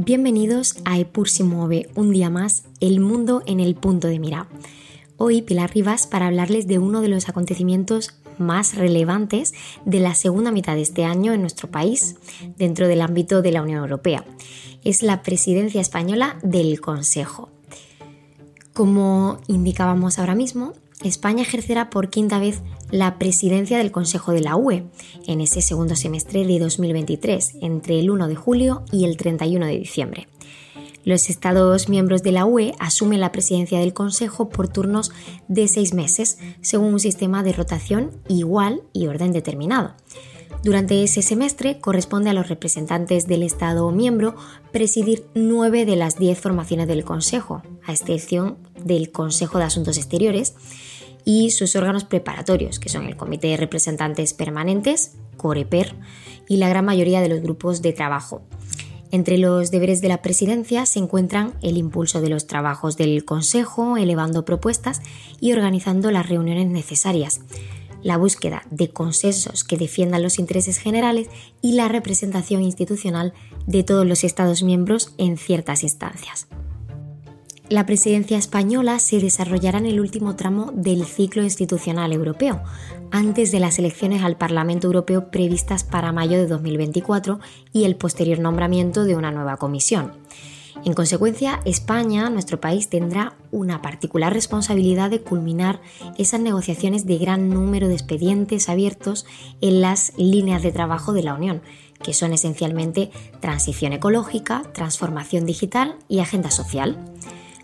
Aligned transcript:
Bienvenidos 0.00 0.76
a 0.84 0.96
Epur 0.96 1.28
se 1.28 1.42
mueve 1.42 1.90
un 1.96 2.12
día 2.12 2.30
más, 2.30 2.62
el 2.78 3.00
mundo 3.00 3.42
en 3.46 3.58
el 3.58 3.74
punto 3.74 4.06
de 4.06 4.20
mira. 4.20 4.46
Hoy 5.16 5.42
Pilar 5.42 5.74
Rivas 5.74 6.06
para 6.06 6.28
hablarles 6.28 6.68
de 6.68 6.78
uno 6.78 7.00
de 7.00 7.08
los 7.08 7.28
acontecimientos 7.28 8.14
más 8.38 8.76
relevantes 8.76 9.54
de 9.84 9.98
la 9.98 10.14
segunda 10.14 10.52
mitad 10.52 10.76
de 10.76 10.82
este 10.82 11.04
año 11.04 11.32
en 11.32 11.40
nuestro 11.40 11.68
país, 11.72 12.14
dentro 12.56 12.86
del 12.86 13.00
ámbito 13.00 13.42
de 13.42 13.50
la 13.50 13.60
Unión 13.60 13.80
Europea. 13.80 14.24
Es 14.84 15.02
la 15.02 15.22
presidencia 15.22 15.80
española 15.80 16.38
del 16.44 16.80
Consejo. 16.80 17.50
Como 18.74 19.38
indicábamos 19.48 20.20
ahora 20.20 20.36
mismo, 20.36 20.74
España 21.02 21.42
ejercerá 21.42 21.90
por 21.90 22.08
quinta 22.08 22.38
vez 22.38 22.62
la 22.90 23.18
presidencia 23.18 23.78
del 23.78 23.92
Consejo 23.92 24.32
de 24.32 24.40
la 24.40 24.56
UE 24.56 24.84
en 25.26 25.40
ese 25.40 25.62
segundo 25.62 25.96
semestre 25.96 26.46
de 26.46 26.58
2023, 26.58 27.56
entre 27.62 27.98
el 27.98 28.10
1 28.10 28.28
de 28.28 28.36
julio 28.36 28.82
y 28.92 29.04
el 29.04 29.16
31 29.16 29.66
de 29.66 29.78
diciembre. 29.78 30.28
Los 31.04 31.30
Estados 31.30 31.88
miembros 31.88 32.22
de 32.22 32.32
la 32.32 32.44
UE 32.44 32.74
asumen 32.78 33.20
la 33.20 33.32
presidencia 33.32 33.78
del 33.78 33.94
Consejo 33.94 34.48
por 34.48 34.68
turnos 34.68 35.10
de 35.48 35.66
seis 35.68 35.94
meses, 35.94 36.38
según 36.60 36.94
un 36.94 37.00
sistema 37.00 37.42
de 37.42 37.52
rotación 37.52 38.10
igual 38.28 38.82
y 38.92 39.06
orden 39.06 39.32
determinado. 39.32 39.94
Durante 40.64 41.04
ese 41.04 41.22
semestre 41.22 41.78
corresponde 41.78 42.30
a 42.30 42.32
los 42.32 42.48
representantes 42.48 43.26
del 43.26 43.42
Estado 43.42 43.90
miembro 43.92 44.34
presidir 44.72 45.24
nueve 45.34 45.86
de 45.86 45.96
las 45.96 46.18
diez 46.18 46.38
formaciones 46.38 46.88
del 46.88 47.04
Consejo, 47.04 47.62
a 47.86 47.92
excepción 47.92 48.58
del 48.84 49.12
Consejo 49.12 49.58
de 49.58 49.64
Asuntos 49.64 49.98
Exteriores, 49.98 50.54
y 51.28 51.50
sus 51.50 51.76
órganos 51.76 52.04
preparatorios, 52.04 52.78
que 52.78 52.88
son 52.88 53.04
el 53.04 53.14
Comité 53.14 53.48
de 53.48 53.58
Representantes 53.58 54.32
Permanentes, 54.32 55.12
COREPER, 55.36 55.94
y 56.48 56.56
la 56.56 56.70
gran 56.70 56.86
mayoría 56.86 57.20
de 57.20 57.28
los 57.28 57.42
grupos 57.42 57.82
de 57.82 57.92
trabajo. 57.92 58.40
Entre 59.10 59.36
los 59.36 59.70
deberes 59.70 60.00
de 60.00 60.08
la 60.08 60.22
presidencia 60.22 60.86
se 60.86 61.00
encuentran 61.00 61.52
el 61.60 61.76
impulso 61.76 62.22
de 62.22 62.30
los 62.30 62.46
trabajos 62.46 62.96
del 62.96 63.26
Consejo, 63.26 63.98
elevando 63.98 64.46
propuestas 64.46 65.02
y 65.38 65.52
organizando 65.52 66.10
las 66.10 66.26
reuniones 66.26 66.66
necesarias, 66.66 67.42
la 68.02 68.16
búsqueda 68.16 68.62
de 68.70 68.88
consensos 68.88 69.64
que 69.64 69.76
defiendan 69.76 70.22
los 70.22 70.38
intereses 70.38 70.78
generales 70.78 71.28
y 71.60 71.72
la 71.72 71.88
representación 71.88 72.62
institucional 72.62 73.34
de 73.66 73.82
todos 73.82 74.06
los 74.06 74.24
Estados 74.24 74.62
miembros 74.62 75.12
en 75.18 75.36
ciertas 75.36 75.82
instancias. 75.82 76.48
La 77.68 77.84
presidencia 77.84 78.38
española 78.38 78.98
se 78.98 79.20
desarrollará 79.20 79.76
en 79.76 79.84
el 79.84 80.00
último 80.00 80.36
tramo 80.36 80.72
del 80.72 81.04
ciclo 81.04 81.42
institucional 81.42 82.14
europeo, 82.14 82.62
antes 83.10 83.52
de 83.52 83.60
las 83.60 83.78
elecciones 83.78 84.22
al 84.22 84.38
Parlamento 84.38 84.86
Europeo 84.86 85.30
previstas 85.30 85.84
para 85.84 86.10
mayo 86.10 86.38
de 86.38 86.46
2024 86.46 87.40
y 87.74 87.84
el 87.84 87.96
posterior 87.96 88.38
nombramiento 88.38 89.04
de 89.04 89.16
una 89.16 89.32
nueva 89.32 89.58
comisión. 89.58 90.12
En 90.86 90.94
consecuencia, 90.94 91.60
España, 91.66 92.30
nuestro 92.30 92.58
país, 92.58 92.88
tendrá 92.88 93.36
una 93.50 93.82
particular 93.82 94.32
responsabilidad 94.32 95.10
de 95.10 95.20
culminar 95.20 95.82
esas 96.16 96.40
negociaciones 96.40 97.04
de 97.04 97.18
gran 97.18 97.50
número 97.50 97.88
de 97.88 97.94
expedientes 97.94 98.70
abiertos 98.70 99.26
en 99.60 99.82
las 99.82 100.14
líneas 100.16 100.62
de 100.62 100.72
trabajo 100.72 101.12
de 101.12 101.22
la 101.22 101.34
Unión, 101.34 101.60
que 102.02 102.14
son 102.14 102.32
esencialmente 102.32 103.10
transición 103.40 103.92
ecológica, 103.92 104.62
transformación 104.72 105.44
digital 105.44 105.96
y 106.08 106.20
agenda 106.20 106.50
social. 106.50 106.96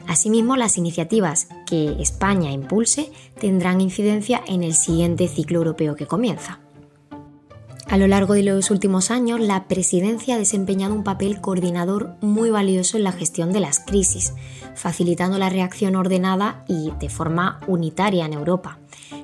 Asimismo, 0.06 0.56
las 0.56 0.78
iniciativas 0.78 1.48
que 1.66 1.96
España 2.00 2.52
impulse 2.52 3.10
tendrán 3.40 3.80
incidencia 3.80 4.42
en 4.46 4.62
el 4.62 4.74
siguiente 4.74 5.28
ciclo 5.28 5.58
europeo 5.58 5.96
que 5.96 6.06
comienza. 6.06 6.60
A 7.86 7.96
lo 7.96 8.06
largo 8.06 8.34
de 8.34 8.42
los 8.42 8.70
últimos 8.70 9.10
años, 9.10 9.40
la 9.40 9.68
presidencia 9.68 10.34
ha 10.34 10.38
desempeñado 10.38 10.94
un 10.94 11.04
papel 11.04 11.40
coordinador 11.40 12.16
muy 12.20 12.50
valioso 12.50 12.96
en 12.96 13.04
la 13.04 13.12
gestión 13.12 13.52
de 13.52 13.60
las 13.60 13.78
crisis, 13.78 14.32
facilitando 14.74 15.38
la 15.38 15.50
reacción 15.50 15.94
ordenada 15.94 16.64
y 16.66 16.90
de 16.98 17.08
forma 17.08 17.60
unitaria 17.66 18.24
en 18.24 18.32
Europa. 18.32 18.78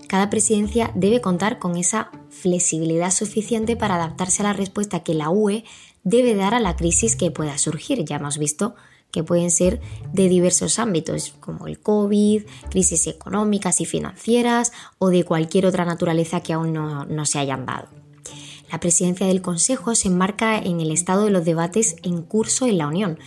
Cada 0.08 0.28
presidencia 0.28 0.92
debe 0.94 1.20
contar 1.20 1.58
con 1.58 1.76
esa 1.76 2.10
flexibilidad 2.28 3.10
suficiente 3.10 3.76
para 3.76 3.96
adaptarse 3.96 4.42
a 4.42 4.46
la 4.46 4.52
respuesta 4.52 5.00
que 5.00 5.14
la 5.14 5.30
UE 5.30 5.64
debe 6.04 6.34
dar 6.34 6.54
a 6.54 6.60
la 6.60 6.76
crisis 6.76 7.16
que 7.16 7.30
pueda 7.30 7.58
surgir. 7.58 8.04
Ya 8.04 8.16
hemos 8.16 8.38
visto 8.38 8.74
que 9.10 9.24
pueden 9.24 9.50
ser 9.50 9.80
de 10.12 10.28
diversos 10.28 10.78
ámbitos, 10.78 11.34
como 11.40 11.66
el 11.66 11.78
COVID, 11.78 12.44
crisis 12.70 13.06
económicas 13.06 13.80
y 13.80 13.84
financieras 13.84 14.72
o 14.98 15.08
de 15.10 15.24
cualquier 15.24 15.66
otra 15.66 15.84
naturaleza 15.84 16.40
que 16.40 16.52
aún 16.52 16.72
no, 16.72 17.04
no 17.04 17.26
se 17.26 17.38
hayan 17.38 17.66
dado. 17.66 17.99
La 18.70 18.78
presidencia 18.80 19.26
del 19.26 19.42
Consejo 19.42 19.94
se 19.94 20.08
enmarca 20.08 20.58
en 20.58 20.80
el 20.80 20.92
estado 20.92 21.24
de 21.24 21.30
los 21.30 21.44
debates 21.44 21.96
en 22.02 22.22
curso 22.22 22.66
en 22.66 22.78
la 22.78 22.86
Unión, 22.86 23.18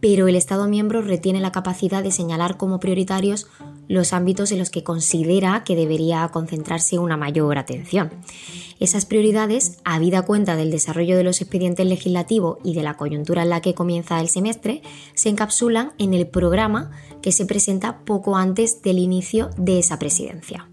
pero 0.00 0.28
el 0.28 0.36
Estado 0.36 0.68
miembro 0.68 1.02
retiene 1.02 1.40
la 1.40 1.52
capacidad 1.52 2.02
de 2.02 2.12
señalar 2.12 2.56
como 2.56 2.78
prioritarios 2.78 3.48
los 3.88 4.12
ámbitos 4.12 4.52
en 4.52 4.58
los 4.58 4.70
que 4.70 4.84
considera 4.84 5.64
que 5.64 5.76
debería 5.76 6.28
concentrarse 6.28 6.98
una 6.98 7.16
mayor 7.16 7.58
atención. 7.58 8.10
Esas 8.78 9.06
prioridades, 9.06 9.78
habida 9.84 10.22
cuenta 10.22 10.56
del 10.56 10.70
desarrollo 10.70 11.16
de 11.16 11.24
los 11.24 11.40
expedientes 11.40 11.86
legislativos 11.86 12.58
y 12.64 12.74
de 12.74 12.82
la 12.82 12.96
coyuntura 12.96 13.42
en 13.42 13.50
la 13.50 13.60
que 13.60 13.74
comienza 13.74 14.20
el 14.20 14.28
semestre, 14.28 14.82
se 15.14 15.28
encapsulan 15.28 15.92
en 15.98 16.14
el 16.14 16.26
programa 16.26 16.90
que 17.22 17.32
se 17.32 17.46
presenta 17.46 18.04
poco 18.04 18.36
antes 18.36 18.82
del 18.82 18.98
inicio 18.98 19.50
de 19.56 19.78
esa 19.78 19.98
presidencia. 19.98 20.71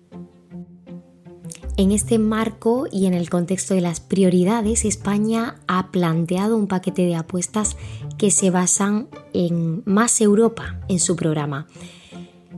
En 1.79 1.94
este 1.94 2.19
marco 2.19 2.88
y 2.91 3.06
en 3.06 3.13
el 3.13 3.29
contexto 3.29 3.73
de 3.73 3.79
las 3.79 4.01
prioridades, 4.01 4.84
España 4.84 5.56
ha 5.66 5.91
planteado 5.91 6.57
un 6.57 6.67
paquete 6.67 7.03
de 7.03 7.16
apuestas 7.16 7.78
que 8.17 8.31
se 8.31 8.50
basan 8.50 9.07
en 9.31 9.81
más 9.85 10.19
Europa 10.19 10.81
en 10.90 11.00
su 11.00 11.16
programa. 11.16 11.67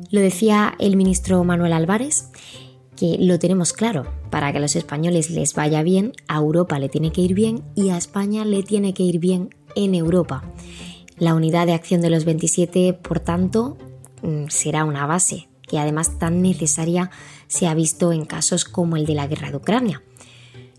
Lo 0.10 0.22
decía 0.22 0.74
el 0.80 0.98
ministro 0.98 1.44
Manuel 1.44 1.74
Álvarez, 1.74 2.30
que 2.96 3.18
lo 3.20 3.38
tenemos 3.38 3.74
claro, 3.74 4.08
para 4.32 4.52
que 4.52 4.58
a 4.58 4.62
los 4.62 4.76
españoles 4.76 5.30
les 5.30 5.54
vaya 5.54 5.84
bien, 5.84 6.14
a 6.28 6.38
Europa 6.38 6.80
le 6.80 6.90
tiene 6.90 7.12
que 7.12 7.22
ir 7.22 7.36
bien 7.36 7.62
y 7.76 7.90
a 7.90 7.98
España 7.98 8.44
le 8.44 8.64
tiene 8.64 8.96
que 8.96 9.04
ir 9.04 9.20
bien 9.20 9.54
en 9.76 9.94
Europa. 9.94 10.42
La 11.20 11.36
unidad 11.36 11.68
de 11.68 11.74
acción 11.74 12.02
de 12.02 12.10
los 12.10 12.26
27, 12.26 12.94
por 12.94 13.20
tanto, 13.20 13.78
mm, 14.24 14.46
será 14.48 14.84
una 14.84 15.06
base 15.06 15.48
que 15.72 15.80
además 15.80 16.20
tan 16.20 16.42
necesaria 16.42 17.12
se 17.52 17.68
ha 17.68 17.74
visto 17.74 18.14
en 18.14 18.24
casos 18.24 18.64
como 18.64 18.96
el 18.96 19.06
de 19.06 19.14
la 19.14 19.28
guerra 19.28 19.52
de 19.52 19.58
Ucrania. 19.58 20.02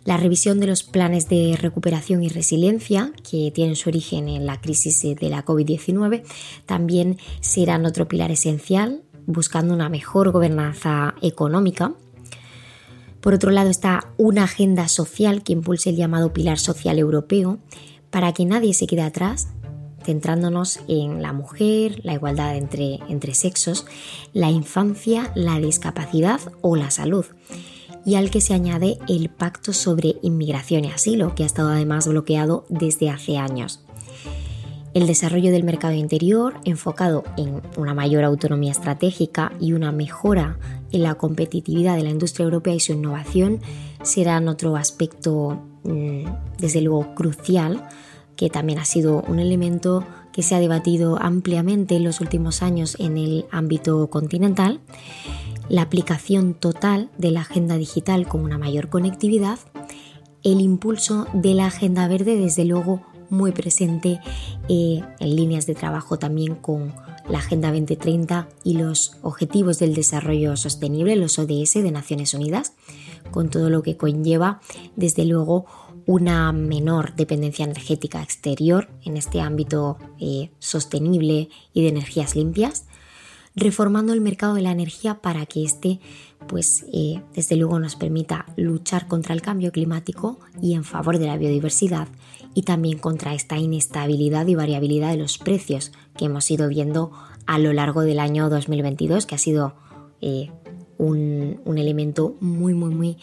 La 0.05 0.17
revisión 0.17 0.59
de 0.59 0.67
los 0.67 0.83
planes 0.83 1.29
de 1.29 1.55
recuperación 1.61 2.23
y 2.23 2.31
resiliencia, 2.31 3.13
que 3.31 3.53
tienen 3.55 3.77
su 3.77 3.91
origen 3.91 4.27
en 4.31 4.47
la 4.47 4.59
crisis 4.59 5.03
de 5.03 5.29
la 5.29 5.45
COVID-19, 5.45 6.23
también 6.65 7.19
serán 7.41 7.85
otro 7.85 8.09
pilar 8.09 8.31
esencial, 8.31 9.03
buscando 9.27 9.75
una 9.75 9.91
mejor 9.91 10.33
gobernanza 10.33 11.15
económica. 11.21 11.93
Por 13.21 13.35
otro 13.35 13.51
lado 13.51 13.69
está 13.69 14.11
una 14.17 14.45
agenda 14.45 14.89
social 14.89 15.43
que 15.43 15.53
impulse 15.53 15.91
el 15.91 15.97
llamado 15.97 16.33
pilar 16.33 16.59
social 16.59 16.99
europeo, 16.99 17.59
para 18.09 18.33
que 18.33 18.47
nadie 18.47 18.73
se 18.73 18.87
quede 18.87 19.03
atrás 19.03 19.49
centrándonos 20.05 20.81
en 20.89 21.23
la 21.23 21.33
mujer, 21.33 22.01
la 22.05 22.15
igualdad 22.15 22.57
entre, 22.57 22.99
entre 23.09 23.35
sexos, 23.35 23.87
la 24.33 24.51
infancia, 24.51 25.33
la 25.35 25.59
discapacidad 25.59 26.41
o 26.61 26.77
la 26.77 26.91
salud 26.91 27.27
y 28.05 28.17
al 28.17 28.31
que 28.31 28.41
se 28.41 28.55
añade 28.55 28.99
el 29.09 29.29
Pacto 29.29 29.73
sobre 29.73 30.17
Inmigración 30.23 30.85
y 30.85 30.89
Asilo, 30.89 31.35
que 31.35 31.45
ha 31.45 31.47
estado 31.47 31.69
además 31.69 32.09
bloqueado 32.09 32.67
desde 32.69 33.11
hace 33.11 33.39
años. 33.39 33.85
El 34.95 35.07
desarrollo 35.07 35.53
del 35.53 35.65
mercado 35.65 35.95
interior, 35.95 36.55
enfocado 36.65 37.25
en 37.39 37.63
una 37.79 37.95
mayor 37.95 38.25
autonomía 38.25 38.73
estratégica 38.73 39.53
y 39.59 39.73
una 39.73 39.91
mejora 39.91 40.59
en 40.91 41.03
la 41.03 41.15
competitividad 41.15 41.97
de 41.97 42.03
la 42.03 42.11
industria 42.11 42.45
europea 42.45 42.75
y 42.75 42.81
su 42.81 42.93
innovación, 42.93 43.61
serán 44.03 44.49
otro 44.49 44.77
aspecto, 44.77 45.63
mm, 45.85 46.25
desde 46.59 46.83
luego, 46.83 47.15
crucial 47.15 47.89
que 48.37 48.51
también 48.51 48.79
ha 48.79 48.85
sido 48.85 49.23
un 49.23 49.39
elemento 49.39 50.05
que 50.33 50.43
se 50.43 50.55
ha 50.55 50.61
debatido 50.61 51.19
ampliamente 51.21 51.97
en 51.97 52.05
los 52.05 52.21
últimos 52.21 52.63
años 52.63 52.97
en 52.99 53.19
el 53.19 53.45
ámbito 53.51 54.09
continental, 54.09 54.81
la 55.69 55.83
aplicación 55.83 56.55
total 56.55 57.11
de 57.19 57.31
la 57.31 57.43
agenda 57.43 57.77
digital 57.77 58.27
con 58.27 58.43
una 58.43 58.59
mayor 58.59 58.89
conectividad, 58.89 59.59
el 60.43 60.61
impulso 60.61 61.27
de 61.33 61.55
la 61.55 61.67
agenda 61.67 62.09
verde, 62.09 62.37
desde 62.37 62.65
luego 62.65 63.03
muy 63.33 63.53
presente 63.53 64.21
eh, 64.69 65.01
en 65.19 65.37
líneas 65.37 65.67
de 65.67 65.75
trabajo 65.75 66.19
también 66.19 66.55
con 66.55 66.93
la 67.29 67.39
Agenda 67.39 67.71
2030 67.71 68.49
y 68.63 68.75
los 68.75 69.17
Objetivos 69.23 69.79
del 69.79 69.95
Desarrollo 69.95 70.57
Sostenible, 70.57 71.17
los 71.17 71.39
ODS 71.39 71.75
de 71.75 71.91
Naciones 71.91 72.35
Unidas, 72.35 72.75
con 73.31 73.49
todo 73.49 73.71
lo 73.71 73.83
que 73.83 73.97
conlleva, 73.97 74.61
desde 74.97 75.25
luego, 75.25 75.65
una 76.07 76.53
menor 76.53 77.15
dependencia 77.15 77.65
energética 77.65 78.23
exterior 78.23 78.89
en 79.05 79.17
este 79.17 79.41
ámbito 79.41 79.99
eh, 80.19 80.51
sostenible 80.59 81.49
y 81.73 81.83
de 81.83 81.89
energías 81.89 82.37
limpias, 82.37 82.87
reformando 83.55 84.13
el 84.13 84.21
mercado 84.21 84.55
de 84.55 84.63
la 84.63 84.73
energía 84.73 85.21
para 85.21 85.47
que 85.47 85.65
éste, 85.65 86.01
pues, 86.49 86.87
eh, 86.93 87.23
desde 87.35 87.57
luego 87.57 87.79
nos 87.79 87.97
permita 87.97 88.47
luchar 88.57 89.09
contra 89.09 89.35
el 89.35 89.43
cambio 89.43 89.73
climático 89.73 90.39
y 90.61 90.75
en 90.75 90.85
favor 90.85 91.19
de 91.19 91.27
la 91.27 91.37
biodiversidad 91.37 92.09
y 92.55 92.63
también 92.63 92.99
contra 92.99 93.35
esta 93.35 93.59
inestabilidad 93.59 94.47
y 94.47 94.55
variabilidad 94.55 95.11
de 95.11 95.19
los 95.19 95.39
precios 95.39 95.93
que 96.17 96.27
hemos 96.27 96.51
ido 96.51 96.69
viendo 96.69 97.13
a 97.47 97.59
lo 97.59 97.73
largo 97.73 98.03
del 98.03 98.21
año 98.21 98.49
2022, 98.49 99.27
que 99.27 99.35
ha 99.35 99.39
sido 99.39 99.75
eh, 100.21 100.51
un, 101.07 101.79
elemento 101.79 102.37
muy, 102.41 102.75
muy, 102.75 102.95
muy 102.95 103.17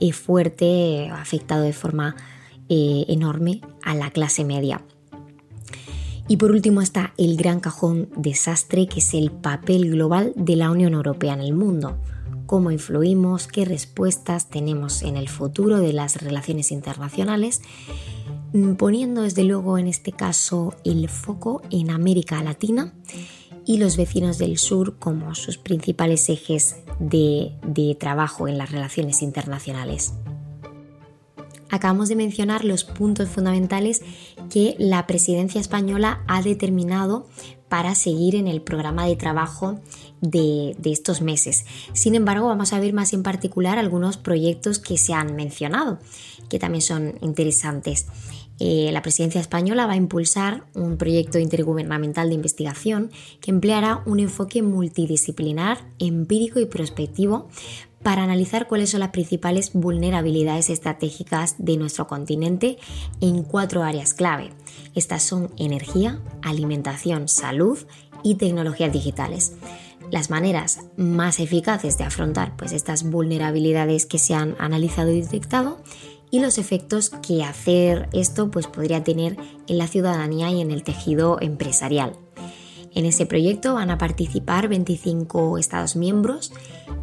eh, 0.00 0.12
fuerte, 0.12 1.08
afectado 1.08 1.62
de 1.62 1.72
forma 1.72 2.16
enorme 2.68 3.60
a 3.82 3.94
la 3.94 4.10
clase 4.10 4.44
media. 4.44 4.82
Y 6.26 6.38
por 6.38 6.52
último 6.52 6.80
está 6.80 7.12
el 7.18 7.36
gran 7.36 7.60
cajón 7.60 8.08
desastre 8.16 8.86
que 8.86 9.00
es 9.00 9.12
el 9.12 9.30
papel 9.30 9.90
global 9.90 10.32
de 10.36 10.56
la 10.56 10.70
Unión 10.70 10.94
Europea 10.94 11.34
en 11.34 11.40
el 11.40 11.52
mundo. 11.52 11.98
Cómo 12.46 12.70
influimos, 12.70 13.46
qué 13.46 13.64
respuestas 13.64 14.48
tenemos 14.48 15.02
en 15.02 15.16
el 15.16 15.28
futuro 15.28 15.80
de 15.80 15.92
las 15.92 16.22
relaciones 16.22 16.72
internacionales, 16.72 17.60
mm, 18.54 18.74
poniendo 18.74 19.22
desde 19.22 19.44
luego 19.44 19.76
en 19.76 19.86
este 19.86 20.12
caso 20.12 20.74
el 20.84 21.08
foco 21.08 21.60
en 21.70 21.90
América 21.90 22.42
Latina 22.42 22.94
y 23.66 23.78
los 23.78 23.96
vecinos 23.96 24.38
del 24.38 24.58
sur 24.58 24.98
como 24.98 25.34
sus 25.34 25.58
principales 25.58 26.28
ejes 26.28 26.76
de, 26.98 27.52
de 27.66 27.94
trabajo 27.94 28.48
en 28.48 28.58
las 28.58 28.70
relaciones 28.70 29.22
internacionales 29.22 30.14
acabamos 31.74 32.08
de 32.08 32.16
mencionar 32.16 32.64
los 32.64 32.84
puntos 32.84 33.28
fundamentales 33.28 34.02
que 34.50 34.76
la 34.78 35.06
presidencia 35.06 35.60
española 35.60 36.22
ha 36.28 36.42
determinado 36.42 37.26
para 37.68 37.94
seguir 37.94 38.36
en 38.36 38.46
el 38.46 38.62
programa 38.62 39.06
de 39.06 39.16
trabajo 39.16 39.80
de, 40.20 40.76
estos 40.84 41.22
meses. 41.22 41.64
Sin 41.92 42.14
embargo, 42.14 42.46
vamos 42.46 42.72
a 42.72 42.78
ver 42.78 42.92
más 42.92 43.12
en 43.12 43.22
particular 43.22 43.78
algunos 43.78 44.16
proyectos 44.16 44.78
que 44.78 44.96
se 44.96 45.12
han 45.12 45.34
mencionado, 45.34 45.98
que 46.48 46.58
también 46.58 46.82
son 46.82 47.18
interesantes. 47.20 48.06
Eh, 48.60 48.90
la 48.92 49.02
presidencia 49.02 49.40
española 49.40 49.86
va 49.86 49.94
a 49.94 49.96
impulsar 49.96 50.64
un 50.74 50.96
proyecto 50.96 51.38
intergubernamental 51.38 52.28
de 52.28 52.34
investigación 52.34 53.10
que 53.40 53.50
empleará 53.50 54.02
un 54.06 54.20
enfoque 54.20 54.62
multidisciplinar, 54.62 55.78
empírico 55.98 56.60
y 56.60 56.66
prospectivo 56.66 57.48
para 58.04 58.22
analizar 58.22 58.68
cuáles 58.68 58.90
son 58.90 59.00
las 59.00 59.10
principales 59.10 59.72
vulnerabilidades 59.72 60.70
estratégicas 60.70 61.56
de 61.58 61.76
nuestro 61.78 62.06
continente 62.06 62.78
en 63.20 63.42
cuatro 63.42 63.82
áreas 63.82 64.14
clave. 64.14 64.50
Estas 64.94 65.22
son 65.22 65.50
energía, 65.56 66.20
alimentación, 66.42 67.28
salud 67.28 67.78
y 68.22 68.36
tecnologías 68.36 68.92
digitales. 68.92 69.54
Las 70.10 70.28
maneras 70.28 70.80
más 70.96 71.40
eficaces 71.40 71.96
de 71.96 72.04
afrontar 72.04 72.56
pues, 72.56 72.72
estas 72.72 73.04
vulnerabilidades 73.04 74.06
que 74.06 74.18
se 74.18 74.34
han 74.34 74.54
analizado 74.58 75.10
y 75.10 75.22
detectado 75.22 75.78
y 76.34 76.40
los 76.40 76.58
efectos 76.58 77.10
que 77.10 77.44
hacer 77.44 78.08
esto 78.12 78.50
pues, 78.50 78.66
podría 78.66 79.04
tener 79.04 79.36
en 79.68 79.78
la 79.78 79.86
ciudadanía 79.86 80.50
y 80.50 80.60
en 80.60 80.72
el 80.72 80.82
tejido 80.82 81.38
empresarial. 81.40 82.16
En 82.92 83.06
ese 83.06 83.24
proyecto 83.24 83.74
van 83.74 83.92
a 83.92 83.98
participar 83.98 84.66
25 84.66 85.58
Estados 85.58 85.94
miembros 85.94 86.52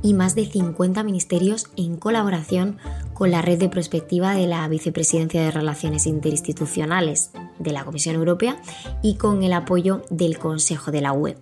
y 0.02 0.16
más 0.16 0.36
de 0.36 0.46
50 0.46 1.02
ministerios 1.04 1.68
en 1.78 1.96
colaboración 1.96 2.78
con 3.14 3.32
la 3.32 3.42
red 3.42 3.58
de 3.58 3.70
prospectiva 3.70 4.36
de 4.36 4.48
la 4.48 4.68
Vicepresidencia 4.68 5.42
de 5.42 5.52
Relaciones 5.52 6.08
Interinstitucionales 6.08 7.32
de 7.58 7.72
la 7.72 7.86
Comisión 7.86 8.16
Europea 8.16 8.62
y 9.02 9.16
con 9.16 9.44
el 9.44 9.54
apoyo 9.54 10.02
del 10.10 10.40
Consejo 10.40 10.92
de 10.92 11.00
la 11.00 11.14
UE. 11.14 11.38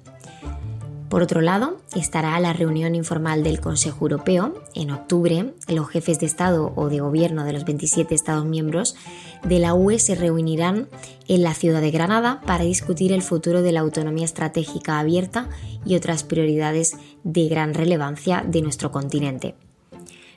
Por 1.10 1.24
otro 1.24 1.42
lado, 1.42 1.82
estará 1.96 2.40
la 2.40 2.54
reunión 2.54 2.94
informal 2.94 3.42
del 3.42 3.60
Consejo 3.60 4.06
Europeo. 4.06 4.54
En 4.76 4.92
octubre, 4.92 5.54
los 5.68 5.90
jefes 5.90 6.20
de 6.20 6.28
Estado 6.28 6.72
o 6.76 6.88
de 6.88 7.00
Gobierno 7.00 7.46
de 7.46 7.54
los 7.54 7.66
27 7.66 8.14
Estados 8.14 8.46
miembros 8.46 8.96
de 9.44 9.58
la 9.58 9.74
UE 9.74 9.98
se 9.98 10.14
reunirán 10.14 10.88
en 11.28 11.42
la 11.42 11.56
ciudad 11.56 11.82
de 11.82 11.90
Granada 11.90 12.42
para 12.42 12.64
discutir 12.64 13.12
el 13.12 13.24
futuro 13.24 13.64
de 13.64 13.72
la 13.72 13.80
autonomía 13.80 14.26
estratégica 14.26 15.00
abierta 15.00 15.50
y 15.84 15.96
otras 15.96 16.24
prioridades 16.24 16.96
de 17.24 17.48
gran 17.48 17.74
relevancia 17.74 18.44
de 18.46 18.62
nuestro 18.62 18.92
continente. 18.92 19.56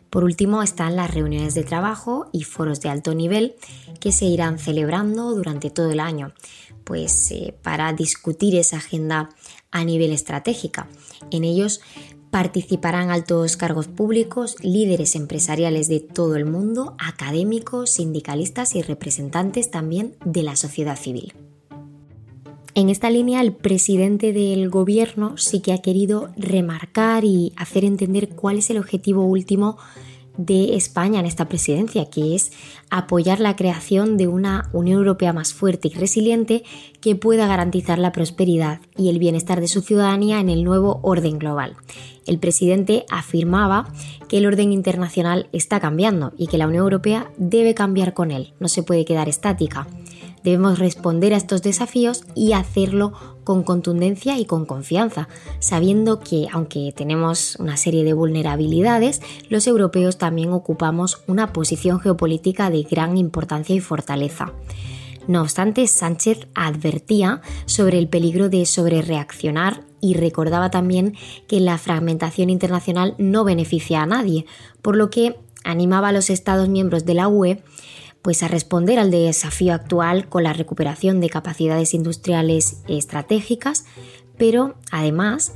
Por 0.09 0.25
último 0.25 0.63
están 0.63 0.97
las 0.97 1.13
reuniones 1.13 1.55
de 1.55 1.65
trabajo 1.65 2.29
y 2.33 2.45
foros 2.45 2.81
de 2.81 2.91
alto 2.91 3.15
nivel 3.15 3.57
que 3.99 4.13
se 4.13 4.27
irán 4.27 4.59
celebrando 4.59 5.35
durante 5.35 5.71
todo 5.71 5.91
el 5.91 6.01
año, 6.01 6.33
pues 6.85 7.31
eh, 7.31 7.55
para 7.63 7.93
discutir 7.93 8.55
esa 8.57 8.77
agenda 8.77 9.31
a 9.73 9.85
nivel 9.85 10.13
estratégica. 10.13 10.89
En 11.31 11.45
ellos 11.45 11.81
participarán 12.31 13.11
altos 13.11 13.57
cargos 13.57 13.89
públicos, 13.89 14.57
líderes 14.63 15.17
empresariales 15.17 15.89
de 15.89 16.01
todo 16.01 16.37
el 16.37 16.47
mundo, 16.47 16.95
académicos, 16.99 17.91
sindicalistas 17.91 18.75
y 18.75 18.83
representantes 18.83 19.71
también 19.71 20.17
de 20.25 20.43
la 20.43 20.57
sociedad 20.57 20.97
civil. 20.97 21.35
En 22.75 22.89
esta 22.89 23.11
línea, 23.11 23.43
el 23.43 23.53
presidente 23.53 24.33
del 24.33 24.71
gobierno 24.71 25.37
sí 25.37 25.61
que 25.61 25.75
ha 25.75 25.83
querido 25.83 26.31
remarcar 26.39 27.27
y 27.27 27.53
hacer 27.57 27.85
entender 27.85 28.31
cuál 28.31 28.57
es 28.57 28.71
el 28.71 28.79
objetivo 28.79 29.27
último 29.27 29.77
de 30.37 30.77
España 30.77 31.21
en 31.21 31.27
esta 31.27 31.49
presidencia, 31.49 32.09
que 32.11 32.35
es 32.35 32.53
apoyar 32.91 33.41
la 33.41 33.57
creación 33.57 34.17
de 34.17 34.27
una 34.27 34.69
Unión 34.73 34.99
Europea 34.99 35.33
más 35.33 35.55
fuerte 35.55 35.89
y 35.89 35.95
resiliente 35.95 36.63
que 37.01 37.17
pueda 37.17 37.47
garantizar 37.47 37.99
la 37.99 38.13
prosperidad 38.13 38.81
y 38.97 39.09
el 39.09 39.19
bienestar 39.19 39.61
de 39.61 39.69
su 39.69 39.81
ciudadanía 39.81 40.41
en 40.41 40.49
el 40.49 40.65
nuevo 40.65 41.01
orden 41.03 41.39
global. 41.39 41.77
El 42.27 42.39
presidente 42.39 43.05
afirmaba 43.11 43.93
que 44.29 44.39
el 44.39 44.47
orden 44.47 44.73
internacional 44.73 45.49
está 45.53 45.81
cambiando 45.81 46.33
y 46.37 46.47
que 46.47 46.59
la 46.59 46.67
Unión 46.67 46.85
Europea 46.85 47.31
debe 47.37 47.75
cambiar 47.75 48.15
con 48.15 48.31
él, 48.31 48.55
no 48.61 48.69
se 48.69 48.83
puede 48.83 49.05
quedar 49.05 49.29
estática. 49.29 49.87
Debemos 50.45 50.79
responder 50.79 51.35
a 51.35 51.37
estos 51.37 51.63
desafíos 51.63 52.25
y 52.35 52.53
hacerlo 52.53 53.13
con 53.45 53.63
contundencia 53.63 54.39
y 54.39 54.45
con 54.45 54.67
confianza, 54.67 55.29
sabiendo 55.59 56.21
que 56.21 56.47
aunque 56.53 56.93
tenemos 56.97 57.57
una 57.57 57.77
serie 57.77 58.05
de 58.05 58.13
vulnerabilidades, 58.13 59.21
los 59.49 59.67
europeos 59.67 60.19
también 60.19 60.53
ocupamos 60.53 61.23
una 61.27 61.53
posición 61.53 62.01
geopolítica 62.01 62.71
de 62.71 62.83
gran 62.83 63.17
importancia 63.17 63.75
y 63.75 63.81
fortaleza. 63.81 64.53
No 65.29 65.43
obstante, 65.43 65.87
Sánchez 65.87 66.49
advertía 66.55 67.43
sobre 67.67 67.99
el 67.99 68.09
peligro 68.09 68.49
de 68.49 68.67
sobrereaccionar 68.67 69.83
y 70.01 70.15
recordaba 70.15 70.71
también 70.71 71.15
que 71.47 71.61
la 71.61 71.79
fragmentación 71.79 72.51
internacional 72.51 73.15
no 73.19 73.45
beneficia 73.45 74.03
a 74.03 74.07
nadie, 74.07 74.47
por 74.83 74.97
lo 74.97 75.11
que 75.11 75.39
animaba 75.63 76.09
a 76.09 76.13
los 76.13 76.29
Estados 76.29 76.69
miembros 76.69 77.05
de 77.05 77.15
la 77.15 77.29
UE 77.29 77.63
pues 78.23 78.43
a 78.43 78.49
responder 78.49 78.99
al 78.99 79.11
desafío 79.11 79.75
actual 79.75 80.29
con 80.29 80.45
la 80.45 80.53
recuperación 80.53 81.21
de 81.21 81.29
capacidades 81.29 81.93
industriales 81.93 82.83
estratégicas, 82.89 83.85
pero 84.39 84.77
además 84.91 85.53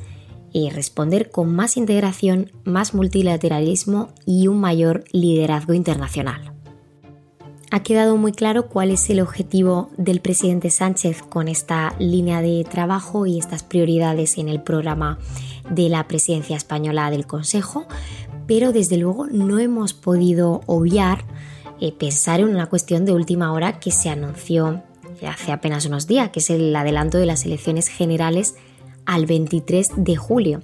eh, 0.52 0.70
responder 0.72 1.30
con 1.30 1.54
más 1.54 1.76
integración, 1.76 2.50
más 2.64 2.94
multilateralismo 2.94 4.08
y 4.24 4.48
un 4.48 4.60
mayor 4.60 5.04
liderazgo 5.12 5.74
internacional. 5.74 6.52
Ha 7.70 7.82
quedado 7.82 8.16
muy 8.16 8.32
claro 8.32 8.68
cuál 8.68 8.90
es 8.90 9.10
el 9.10 9.20
objetivo 9.20 9.90
del 9.96 10.20
presidente 10.20 10.70
Sánchez 10.70 11.22
con 11.22 11.48
esta 11.48 11.94
línea 11.98 12.40
de 12.40 12.64
trabajo 12.64 13.26
y 13.26 13.38
estas 13.38 13.64
prioridades 13.64 14.38
en 14.38 14.48
el 14.48 14.62
programa 14.62 15.18
de 15.68 15.88
la 15.88 16.06
presidencia 16.06 16.56
española 16.56 17.10
del 17.10 17.26
Consejo, 17.26 17.86
pero 18.46 18.72
desde 18.72 18.96
luego 18.96 19.26
no 19.26 19.58
hemos 19.58 19.94
podido 19.94 20.60
obviar 20.66 21.24
eh, 21.80 21.92
pensar 21.92 22.40
en 22.40 22.48
una 22.48 22.66
cuestión 22.66 23.04
de 23.04 23.12
última 23.12 23.52
hora 23.52 23.78
que 23.78 23.90
se 23.90 24.08
anunció 24.08 24.82
hace 25.26 25.52
apenas 25.52 25.86
unos 25.86 26.06
días, 26.06 26.30
que 26.30 26.40
es 26.40 26.50
el 26.50 26.74
adelanto 26.74 27.18
de 27.18 27.26
las 27.26 27.44
elecciones 27.44 27.88
generales 27.88 28.54
al 29.06 29.26
23 29.26 29.92
de 29.96 30.16
julio. 30.16 30.62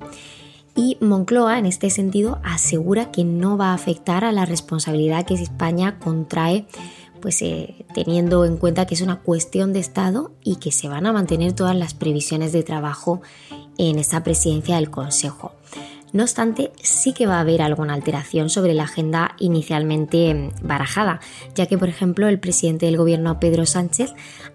Y 0.75 0.97
Moncloa, 1.01 1.59
en 1.59 1.67
este 1.67 1.91
sentido, 1.91 2.41
asegura 2.43 3.11
que 3.11 3.25
no 3.25 3.57
va 3.57 3.71
a 3.71 3.75
afectar 3.75 4.25
a 4.25 4.33
la 4.33 4.47
responsabilidad 4.47 5.27
que 5.27 5.35
España 5.35 5.99
contrae, 5.99 6.67
pues 7.21 7.43
eh, 7.43 7.85
teniendo 7.95 8.45
en 8.45 8.57
cuenta 8.57 8.87
que 8.87 8.95
es 8.95 9.01
una 9.01 9.21
cuestión 9.21 9.73
de 9.73 9.81
Estado 9.81 10.33
y 10.43 10.57
que 10.57 10.73
se 10.73 10.89
van 10.89 11.07
a 11.07 11.13
mantener 11.13 11.53
todas 11.53 11.77
las 11.77 11.95
previsiones 11.95 12.53
de 12.53 12.63
trabajo 12.63 13.21
en 13.79 13.99
esa 13.99 14.25
presidencia 14.25 14.77
del 14.77 14.91
Consejo. 14.91 15.53
No 16.13 16.25
obstante, 16.25 16.73
sí 16.83 17.15
que 17.15 17.27
va 17.27 17.37
a 17.37 17.41
haber 17.41 17.63
alguna 17.63 17.95
alteración 17.95 18.51
sobre 18.51 18.75
la 18.75 18.85
agenda 18.85 19.35
inicialmente 19.39 20.35
mm, 20.35 20.67
barajada, 20.67 21.21
ya 21.55 21.67
que, 21.67 21.79
por 21.79 21.89
ejemplo, 21.89 22.29
el 22.29 22.39
presidente 22.39 22.87
del 22.87 22.99
gobierno, 22.99 23.41
Pedro 23.41 23.65
Sánchez, 23.65 24.13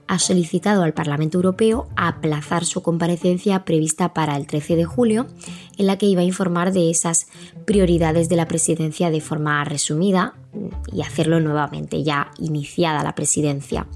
ha 0.07 0.19
solicitado 0.19 0.83
al 0.83 0.93
Parlamento 0.93 1.39
Europeo 1.39 1.87
aplazar 1.95 2.63
su 2.63 2.83
comparecencia 2.83 3.65
prevista 3.65 4.13
para 4.13 4.37
el 4.37 4.45
13 4.45 4.75
de 4.75 4.85
julio, 4.85 5.27
en 5.77 5.87
la 5.87 5.97
que 5.97 6.05
iba 6.05 6.21
a 6.21 6.25
informar 6.25 6.71
de 6.73 6.91
esas 6.91 7.27
prioridades 7.65 8.29
de 8.29 8.35
la 8.35 8.47
presidencia 8.47 9.09
de 9.09 9.21
forma 9.21 9.63
resumida 9.63 10.35
mm, 10.53 10.95
y 10.95 11.01
hacerlo 11.01 11.39
nuevamente, 11.39 12.03
ya 12.03 12.29
iniciada 12.37 13.03
la 13.03 13.15
presidencia. 13.15 13.87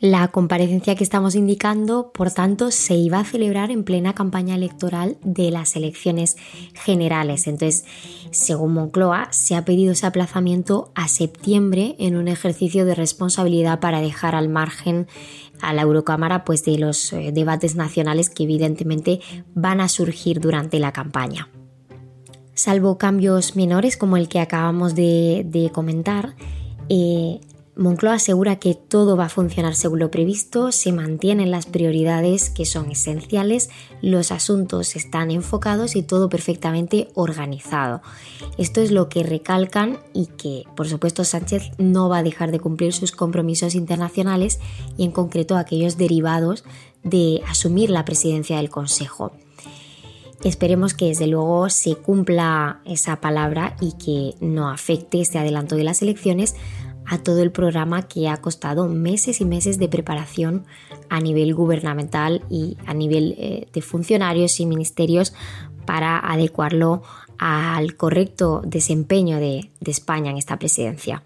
La 0.00 0.28
comparecencia 0.28 0.94
que 0.94 1.04
estamos 1.04 1.34
indicando, 1.34 2.12
por 2.12 2.30
tanto, 2.30 2.70
se 2.70 2.94
iba 2.94 3.18
a 3.18 3.24
celebrar 3.24 3.70
en 3.70 3.82
plena 3.82 4.14
campaña 4.14 4.54
electoral 4.54 5.16
de 5.22 5.50
las 5.50 5.74
elecciones 5.74 6.36
generales. 6.74 7.46
Entonces, 7.46 7.86
según 8.30 8.74
Moncloa, 8.74 9.28
se 9.30 9.54
ha 9.54 9.64
pedido 9.64 9.92
ese 9.92 10.06
aplazamiento 10.06 10.92
a 10.94 11.08
septiembre 11.08 11.96
en 11.98 12.16
un 12.16 12.28
ejercicio 12.28 12.84
de 12.84 12.94
responsabilidad 12.94 13.80
para 13.80 14.02
dejar 14.02 14.34
al 14.34 14.50
margen 14.50 15.06
a 15.62 15.72
la 15.72 15.82
Eurocámara 15.82 16.44
pues, 16.44 16.62
de 16.62 16.76
los 16.76 17.14
eh, 17.14 17.30
debates 17.32 17.74
nacionales 17.74 18.28
que 18.28 18.42
evidentemente 18.42 19.20
van 19.54 19.80
a 19.80 19.88
surgir 19.88 20.40
durante 20.40 20.78
la 20.78 20.92
campaña. 20.92 21.48
Salvo 22.52 22.98
cambios 22.98 23.56
menores 23.56 23.96
como 23.96 24.18
el 24.18 24.28
que 24.28 24.40
acabamos 24.40 24.94
de, 24.94 25.70
comentar, 25.72 26.36
eh, 26.90 27.40
Moncloa 27.76 28.14
asegura 28.14 28.56
que 28.56 28.74
todo 28.74 29.18
va 29.18 29.26
a 29.26 29.28
funcionar 29.28 29.74
según 29.74 29.98
lo 29.98 30.10
previsto, 30.10 30.72
se 30.72 30.92
mantienen 30.92 31.50
las 31.50 31.66
prioridades 31.66 32.48
que 32.48 32.64
son 32.64 32.90
esenciales, 32.90 33.68
los 34.00 34.32
asuntos 34.32 34.96
están 34.96 35.30
enfocados 35.30 35.94
y 35.94 36.02
todo 36.02 36.30
perfectamente 36.30 37.08
organizado. 37.14 38.00
Esto 38.56 38.80
es 38.80 38.92
lo 38.92 39.10
que 39.10 39.22
recalcan 39.22 39.98
y 40.14 40.28
que, 40.38 40.64
por 40.74 40.88
supuesto, 40.88 41.22
Sánchez 41.22 41.72
no 41.76 42.08
va 42.08 42.18
a 42.18 42.22
dejar 42.22 42.50
de 42.50 42.60
cumplir 42.60 42.94
sus 42.94 43.12
compromisos 43.12 43.74
internacionales 43.74 44.58
y 44.96 45.04
en 45.04 45.12
concreto 45.12 45.58
aquellos 45.58 45.98
derivados 45.98 46.64
de 47.02 47.42
asumir 47.46 47.90
la 47.90 48.06
presidencia 48.06 48.56
del 48.56 48.70
Consejo. 48.70 49.32
Esperemos 50.44 50.94
que 50.94 51.06
desde 51.06 51.26
luego 51.26 51.70
se 51.70 51.96
cumpla 51.96 52.80
esa 52.84 53.20
palabra 53.20 53.76
y 53.80 53.92
que 53.92 54.34
no 54.40 54.68
afecte 54.70 55.20
este 55.20 55.38
adelanto 55.38 55.76
de 55.76 55.84
las 55.84 56.02
elecciones 56.02 56.54
a 57.06 57.18
todo 57.18 57.42
el 57.42 57.52
programa 57.52 58.08
que 58.08 58.28
ha 58.28 58.36
costado 58.38 58.88
meses 58.88 59.40
y 59.40 59.44
meses 59.44 59.78
de 59.78 59.88
preparación 59.88 60.64
a 61.08 61.20
nivel 61.20 61.54
gubernamental 61.54 62.42
y 62.50 62.76
a 62.86 62.94
nivel 62.94 63.34
eh, 63.38 63.68
de 63.72 63.82
funcionarios 63.82 64.58
y 64.60 64.66
ministerios 64.66 65.34
para 65.84 66.18
adecuarlo 66.18 67.02
al 67.38 67.96
correcto 67.96 68.62
desempeño 68.64 69.38
de, 69.38 69.70
de 69.80 69.90
España 69.90 70.30
en 70.30 70.38
esta 70.38 70.58
presidencia. 70.58 71.22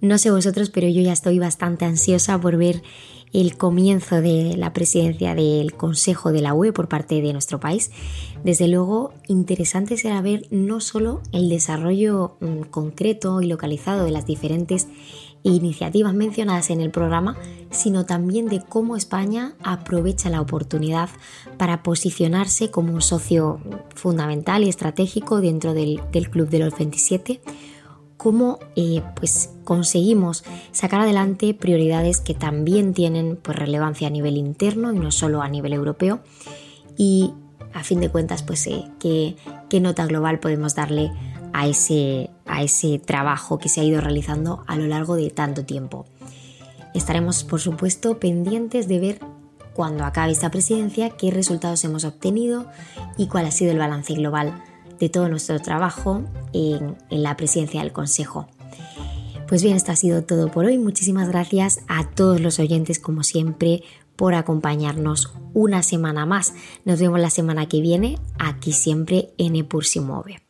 No 0.00 0.18
sé 0.18 0.30
vosotros, 0.30 0.70
pero 0.70 0.88
yo 0.88 1.00
ya 1.00 1.12
estoy 1.12 1.38
bastante 1.38 1.84
ansiosa 1.84 2.40
por 2.40 2.56
ver 2.56 2.82
el 3.32 3.56
comienzo 3.56 4.20
de 4.20 4.56
la 4.56 4.72
presidencia 4.72 5.34
del 5.34 5.74
Consejo 5.74 6.32
de 6.32 6.42
la 6.42 6.54
UE 6.54 6.72
por 6.72 6.88
parte 6.88 7.20
de 7.20 7.32
nuestro 7.32 7.60
país. 7.60 7.90
Desde 8.44 8.68
luego, 8.68 9.12
interesante 9.26 9.96
será 9.96 10.20
ver 10.20 10.46
no 10.50 10.80
solo 10.80 11.22
el 11.32 11.48
desarrollo 11.48 12.36
mm, 12.40 12.62
concreto 12.70 13.40
y 13.40 13.46
localizado 13.46 14.04
de 14.04 14.10
las 14.10 14.26
diferentes 14.26 14.86
iniciativas 15.44 16.14
mencionadas 16.14 16.70
en 16.70 16.80
el 16.80 16.90
programa, 16.90 17.36
sino 17.70 18.06
también 18.06 18.46
de 18.46 18.60
cómo 18.60 18.96
España 18.96 19.54
aprovecha 19.62 20.30
la 20.30 20.40
oportunidad 20.40 21.08
para 21.56 21.82
posicionarse 21.82 22.70
como 22.70 22.92
un 22.92 23.02
socio 23.02 23.60
fundamental 23.94 24.62
y 24.62 24.68
estratégico 24.68 25.40
dentro 25.40 25.74
del, 25.74 26.00
del 26.12 26.30
Club 26.30 26.48
de 26.48 26.58
los 26.60 26.76
27 26.76 27.40
cómo 28.22 28.60
eh, 28.76 29.02
pues 29.16 29.50
conseguimos 29.64 30.44
sacar 30.70 31.00
adelante 31.00 31.54
prioridades 31.54 32.20
que 32.20 32.34
también 32.34 32.94
tienen 32.94 33.34
pues, 33.34 33.58
relevancia 33.58 34.06
a 34.06 34.10
nivel 34.10 34.36
interno 34.36 34.92
y 34.92 34.98
no 35.00 35.10
solo 35.10 35.42
a 35.42 35.48
nivel 35.48 35.72
europeo 35.72 36.20
y 36.96 37.32
a 37.74 37.82
fin 37.82 37.98
de 37.98 38.10
cuentas 38.10 38.44
pues 38.44 38.64
eh, 38.68 38.84
qué, 39.00 39.34
nota 39.80 40.06
global 40.06 40.38
podemos 40.38 40.76
darle 40.76 41.10
a 41.52 41.66
ese, 41.66 42.30
a 42.46 42.62
ese 42.62 43.00
trabajo 43.00 43.58
que 43.58 43.68
se 43.68 43.80
ha 43.80 43.84
ido 43.84 44.00
realizando 44.00 44.62
a 44.68 44.76
lo 44.76 44.86
largo 44.86 45.16
de 45.16 45.30
tanto 45.30 45.64
tiempo. 45.64 46.06
Estaremos 46.94 47.42
por 47.42 47.58
supuesto 47.58 48.20
pendientes 48.20 48.86
de 48.86 49.00
ver 49.00 49.18
cuando 49.74 50.04
acabe 50.04 50.30
esta 50.30 50.52
presidencia 50.52 51.10
qué 51.10 51.32
resultados 51.32 51.82
hemos 51.82 52.04
obtenido 52.04 52.66
y 53.16 53.26
cuál 53.26 53.46
ha 53.46 53.50
sido 53.50 53.72
el 53.72 53.78
balance 53.78 54.14
global 54.14 54.62
de 55.02 55.08
todo 55.08 55.28
nuestro 55.28 55.58
trabajo 55.58 56.22
en, 56.52 56.96
la 57.10 57.36
presidencia 57.36 57.80
del 57.82 57.90
Consejo. 57.90 58.46
Pues 59.48 59.64
bien, 59.64 59.74
esto 59.74 59.90
ha 59.90 59.96
sido 59.96 60.22
todo 60.22 60.48
por 60.48 60.64
hoy. 60.64 60.78
Muchísimas 60.78 61.28
gracias 61.28 61.80
a 61.88 62.08
todos 62.08 62.40
los 62.40 62.60
oyentes, 62.60 63.00
como 63.00 63.24
siempre, 63.24 63.82
por 64.14 64.34
acompañarnos 64.34 65.34
una 65.54 65.82
semana 65.82 66.24
más. 66.24 66.54
Nos 66.84 67.00
vemos 67.00 67.18
la 67.18 67.30
semana 67.30 67.66
que 67.66 67.80
viene, 67.80 68.20
aquí 68.38 68.72
siempre 68.72 69.30
en 69.38 69.56
Epur 69.56 69.84
Mueve. 70.02 70.40